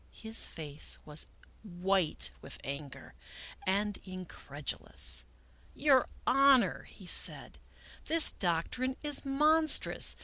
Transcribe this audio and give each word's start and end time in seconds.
His 0.09 0.47
face 0.47 0.97
was 1.05 1.27
white 1.61 2.31
with 2.41 2.57
anger, 2.63 3.13
and 3.67 3.99
in 4.03 4.25
credulous." 4.25 5.25
Your 5.87 6.07
Honor," 6.25 6.85
he 6.85 7.05
said," 7.05 7.59
this 8.07 8.31
doctrine 8.31 8.97
is 9.03 9.23
monstrous. 9.23 10.15